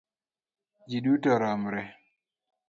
[0.89, 1.81] Ji duto romre